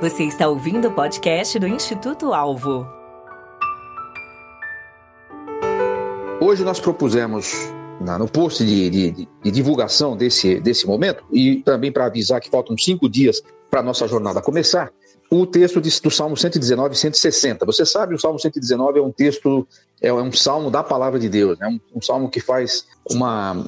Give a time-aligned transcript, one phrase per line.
[0.00, 2.88] Você está ouvindo o podcast do Instituto Alvo.
[6.40, 7.52] Hoje nós propusemos
[8.18, 12.78] no post de, de, de, divulgação desse, desse momento e também para avisar que faltam
[12.78, 14.90] cinco dias para a nossa jornada começar,
[15.30, 17.66] o texto de, do Salmo 119 e 160.
[17.66, 19.68] Você sabe, o Salmo 119 é um texto,
[20.00, 21.68] é um salmo da palavra de Deus, né?
[21.68, 23.66] um, um salmo que faz uma,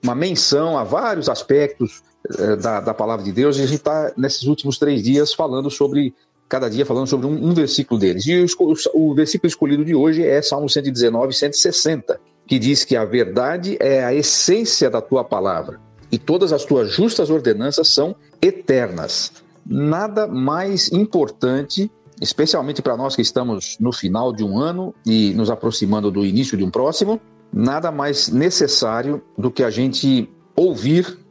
[0.00, 2.04] uma menção a vários aspectos
[2.38, 5.70] eh, da, da palavra de Deus, e a gente está nesses últimos três dias falando
[5.70, 6.14] sobre,
[6.48, 8.26] cada dia falando sobre um, um versículo deles.
[8.26, 13.04] E o, o, versículo escolhido de hoje é Salmo 119, 160, que diz que a
[13.04, 19.32] verdade é a essência da tua palavra, e todas as tuas justas ordenanças são eternas.
[19.64, 21.90] Nada mais importante,
[22.20, 26.58] especialmente para nós que estamos no final de um ano e nos aproximando do início
[26.58, 27.20] de um próximo,
[27.52, 31.21] nada mais necessário do que a gente ouvir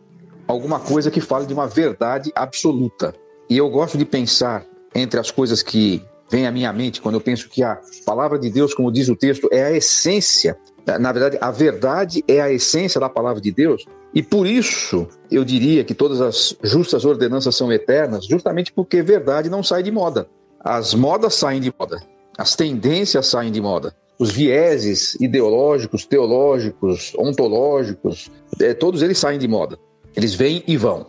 [0.51, 3.13] alguma coisa que fale de uma verdade absoluta.
[3.49, 7.21] E eu gosto de pensar entre as coisas que vêm à minha mente quando eu
[7.21, 10.57] penso que a palavra de Deus, como diz o texto, é a essência.
[10.99, 13.85] Na verdade, a verdade é a essência da palavra de Deus.
[14.13, 19.49] E por isso eu diria que todas as justas ordenanças são eternas, justamente porque verdade
[19.49, 20.27] não sai de moda.
[20.59, 21.99] As modas saem de moda,
[22.37, 29.48] as tendências saem de moda, os vieses ideológicos, teológicos, ontológicos, é, todos eles saem de
[29.48, 29.79] moda.
[30.15, 31.07] Eles vêm e vão.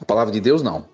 [0.00, 0.86] A palavra de Deus não.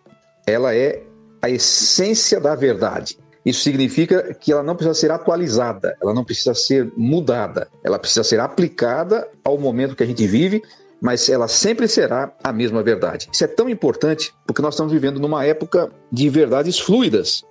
[0.47, 1.03] Ela é
[1.43, 3.19] a essência da verdade.
[3.45, 8.23] Isso significa que ela não precisa ser atualizada, ela não precisa ser mudada, ela precisa
[8.23, 10.63] ser aplicada ao momento que a gente vive,
[11.01, 13.29] mas ela sempre será a mesma verdade.
[13.33, 17.43] Isso é tão importante porque nós estamos vivendo numa época de verdades fluidas.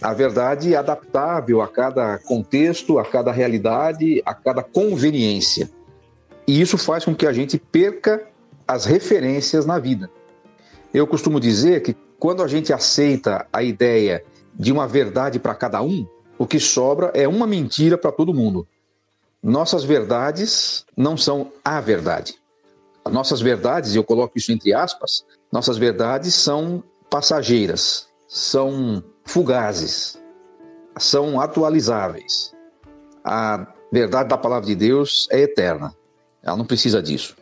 [0.00, 5.70] A verdade é adaptável a cada contexto, a cada realidade, a cada conveniência.
[6.48, 8.26] E isso faz com que a gente perca
[8.72, 10.10] as referências na vida.
[10.92, 15.82] Eu costumo dizer que quando a gente aceita a ideia de uma verdade para cada
[15.82, 16.06] um,
[16.38, 18.66] o que sobra é uma mentira para todo mundo.
[19.42, 22.34] Nossas verdades não são a verdade.
[23.10, 30.20] Nossas verdades, e eu coloco isso entre aspas, nossas verdades são passageiras, são fugazes,
[30.96, 32.54] são atualizáveis.
[33.24, 35.94] A verdade da palavra de Deus é eterna.
[36.42, 37.36] Ela não precisa disso.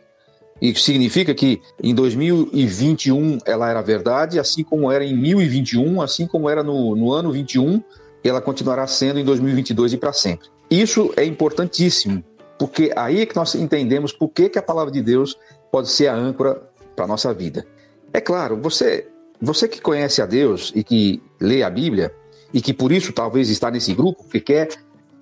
[0.61, 6.47] E significa que em 2021 ela era verdade, assim como era em 1021, assim como
[6.47, 7.81] era no, no ano 21,
[8.23, 10.47] ela continuará sendo em 2022 e para sempre.
[10.69, 12.23] Isso é importantíssimo,
[12.59, 15.35] porque aí é que nós entendemos por que, que a palavra de Deus
[15.71, 16.61] pode ser a âncora
[16.95, 17.65] para a nossa vida.
[18.13, 19.07] É claro, você,
[19.41, 22.13] você que conhece a Deus e que lê a Bíblia,
[22.53, 24.69] e que por isso talvez está nesse grupo, que quer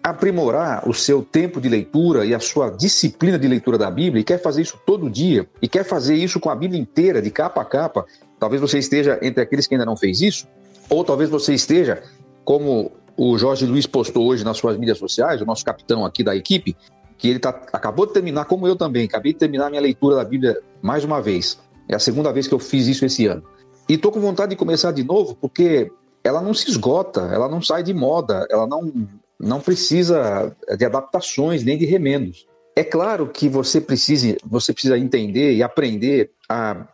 [0.03, 4.23] aprimorar o seu tempo de leitura e a sua disciplina de leitura da Bíblia e
[4.23, 7.61] quer fazer isso todo dia e quer fazer isso com a Bíblia inteira, de capa
[7.61, 8.05] a capa,
[8.39, 10.47] talvez você esteja entre aqueles que ainda não fez isso,
[10.89, 12.01] ou talvez você esteja,
[12.43, 16.35] como o Jorge Luiz postou hoje nas suas mídias sociais, o nosso capitão aqui da
[16.35, 16.75] equipe,
[17.17, 20.23] que ele tá, acabou de terminar, como eu também, acabei de terminar minha leitura da
[20.23, 21.59] Bíblia mais uma vez.
[21.87, 23.43] É a segunda vez que eu fiz isso esse ano.
[23.89, 25.91] E estou com vontade de começar de novo, porque
[26.23, 28.91] ela não se esgota, ela não sai de moda, ela não,
[29.39, 32.47] não precisa de adaptações nem de remendos.
[32.75, 36.87] É claro que você precisa, você precisa entender e aprender a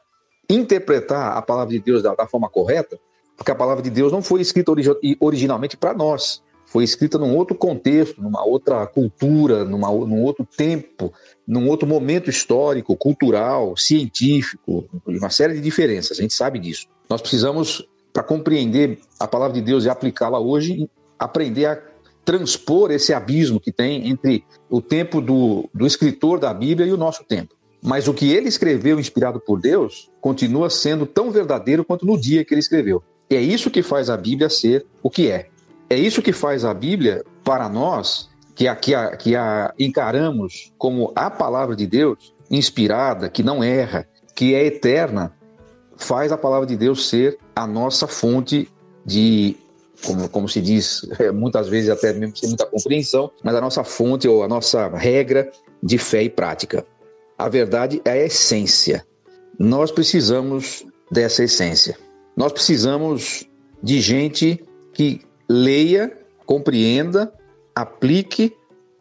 [0.50, 3.00] interpretar a palavra de Deus da, da forma correta,
[3.36, 4.72] porque a palavra de Deus não foi escrita
[5.20, 6.44] originalmente para nós.
[6.66, 11.14] Foi escrita num outro contexto, numa outra cultura, numa, num outro tempo,
[11.48, 16.18] num outro momento histórico, cultural, científico, uma série de diferenças.
[16.18, 16.88] A gente sabe disso.
[17.10, 20.90] Nós precisamos, para compreender a palavra de Deus e aplicá-la hoje,
[21.20, 21.82] aprender a
[22.26, 26.98] transpor esse abismo que tem entre o tempo do, do escritor da Bíblia e o
[26.98, 27.56] nosso tempo.
[27.82, 32.44] Mas o que ele escreveu, inspirado por Deus, continua sendo tão verdadeiro quanto no dia
[32.44, 33.04] que ele escreveu.
[33.30, 35.50] É isso que faz a Bíblia ser o que é.
[35.88, 40.74] É isso que faz a Bíblia, para nós, que a, que a, que a encaramos
[40.80, 45.32] como a palavra de Deus, inspirada, que não erra, que é eterna,
[45.96, 48.68] faz a palavra de Deus ser a nossa fonte
[49.06, 49.56] de
[50.04, 53.84] como, como se diz, é, muitas vezes até mesmo sem muita compreensão, mas a nossa
[53.84, 55.52] fonte ou a nossa regra
[55.82, 56.86] de fé e prática.
[57.38, 59.06] A verdade é a essência.
[59.58, 61.98] Nós precisamos dessa essência.
[62.36, 63.46] Nós precisamos
[63.82, 64.64] de gente
[64.94, 66.12] que leia,
[66.46, 67.32] compreenda,
[67.74, 68.56] aplique,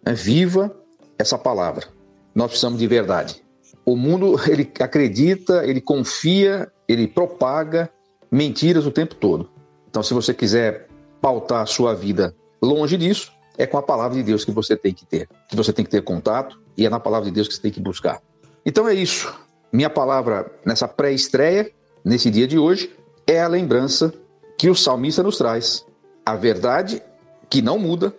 [0.05, 0.75] né, viva
[1.19, 1.87] essa palavra.
[2.35, 3.43] Nós precisamos de verdade.
[3.85, 7.91] O mundo ele acredita, ele confia, ele propaga
[8.31, 9.49] mentiras o tempo todo.
[9.95, 10.89] Então, se você quiser
[11.21, 14.93] pautar a sua vida longe disso, é com a palavra de Deus que você tem
[14.93, 17.55] que ter, que você tem que ter contato e é na palavra de Deus que
[17.55, 18.21] você tem que buscar.
[18.67, 19.33] Então é isso.
[19.73, 21.71] Minha palavra nessa pré-estreia,
[22.05, 22.93] nesse dia de hoje,
[23.25, 24.13] é a lembrança
[24.59, 25.87] que o salmista nos traz.
[26.27, 27.01] A verdade
[27.49, 28.13] que não muda,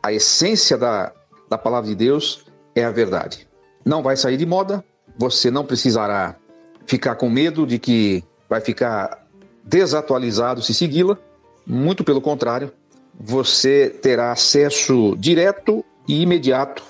[0.00, 1.12] a essência da,
[1.50, 3.48] da palavra de Deus é a verdade.
[3.84, 4.84] Não vai sair de moda,
[5.18, 6.36] você não precisará
[6.86, 9.25] ficar com medo de que vai ficar
[9.66, 11.18] desatualizado se segui-la.
[11.66, 12.72] Muito pelo contrário,
[13.18, 16.82] você terá acesso direto e imediato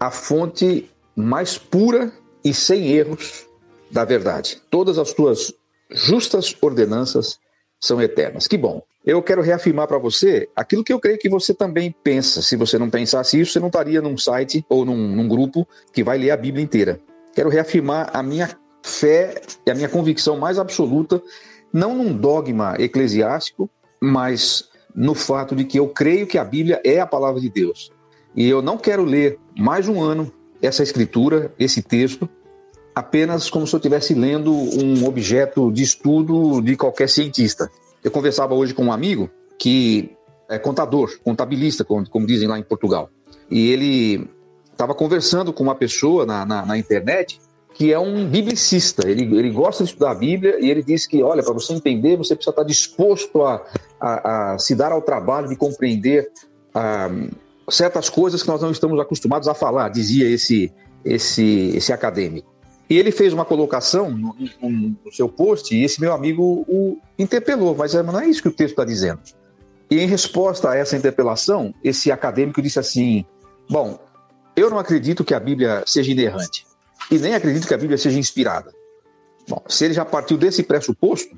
[0.00, 2.12] à fonte mais pura
[2.44, 3.46] e sem erros
[3.90, 4.60] da verdade.
[4.70, 5.54] Todas as tuas
[5.90, 7.38] justas ordenanças
[7.80, 8.46] são eternas.
[8.46, 8.82] Que bom.
[9.04, 12.42] Eu quero reafirmar para você aquilo que eu creio que você também pensa.
[12.42, 16.04] Se você não pensasse isso, você não estaria num site ou num, num grupo que
[16.04, 17.00] vai ler a Bíblia inteira.
[17.34, 18.50] Quero reafirmar a minha
[18.82, 21.22] fé e a minha convicção mais absoluta,
[21.72, 23.70] não num dogma eclesiástico,
[24.00, 27.90] mas no fato de que eu creio que a Bíblia é a palavra de Deus.
[28.34, 32.28] E eu não quero ler mais um ano essa escritura, esse texto,
[32.94, 37.70] apenas como se eu estivesse lendo um objeto de estudo de qualquer cientista.
[38.02, 40.10] Eu conversava hoje com um amigo que
[40.48, 43.10] é contador, contabilista, como, como dizem lá em Portugal.
[43.50, 44.28] E ele
[44.70, 47.40] estava conversando com uma pessoa na, na, na, internet
[47.78, 49.08] que é um biblicista.
[49.08, 52.16] Ele, ele gosta de estudar a Bíblia e ele disse que, olha, para você entender,
[52.16, 53.64] você precisa estar disposto a,
[54.00, 56.28] a, a se dar ao trabalho de compreender
[56.74, 57.08] a,
[57.70, 60.72] certas coisas que nós não estamos acostumados a falar, dizia esse,
[61.04, 62.52] esse, esse acadêmico.
[62.90, 66.98] E ele fez uma colocação no, no, no, seu post e esse meu amigo o
[67.16, 69.20] interpelou, mas não é isso que o texto está dizendo.
[69.88, 73.24] E em resposta a essa interpelação, esse acadêmico disse assim:
[73.70, 74.00] Bom,
[74.56, 76.67] eu não acredito que a Bíblia seja inerrante
[77.10, 78.72] e nem acredito que a Bíblia seja inspirada.
[79.48, 81.36] Bom, se ele já partiu desse pressuposto,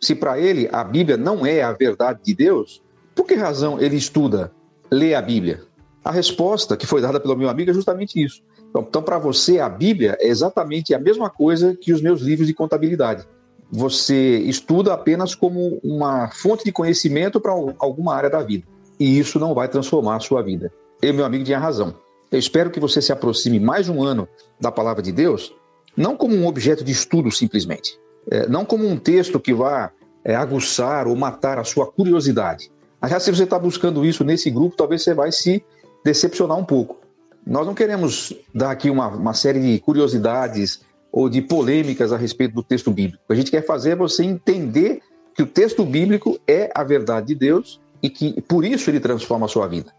[0.00, 2.82] se para ele a Bíblia não é a verdade de Deus,
[3.14, 4.50] por que razão ele estuda,
[4.90, 5.62] lê a Bíblia?
[6.02, 8.42] A resposta que foi dada pelo meu amigo é justamente isso.
[8.70, 12.46] Então, então para você, a Bíblia é exatamente a mesma coisa que os meus livros
[12.46, 13.26] de contabilidade.
[13.70, 18.66] Você estuda apenas como uma fonte de conhecimento para alguma área da vida.
[18.98, 20.72] E isso não vai transformar a sua vida.
[21.02, 21.94] E meu amigo tinha razão.
[22.30, 24.28] Eu espero que você se aproxime mais um ano
[24.60, 25.52] da palavra de Deus,
[25.96, 27.98] não como um objeto de estudo simplesmente,
[28.30, 29.90] é, não como um texto que vá
[30.24, 32.70] é, aguçar ou matar a sua curiosidade.
[33.02, 35.64] Aliás, se você está buscando isso nesse grupo, talvez você vai se
[36.04, 36.98] decepcionar um pouco.
[37.44, 42.54] Nós não queremos dar aqui uma, uma série de curiosidades ou de polêmicas a respeito
[42.54, 43.24] do texto bíblico.
[43.24, 45.00] O que a gente quer fazer é você entender
[45.34, 49.46] que o texto bíblico é a verdade de Deus e que por isso ele transforma
[49.46, 49.92] a sua vida.